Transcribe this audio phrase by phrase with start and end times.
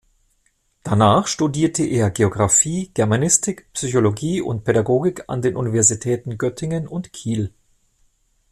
[0.81, 7.53] Danach studierte er Geographie, Germanistik, Psychologie und Pädagogik an den Universitäten Göttingen und Kiel.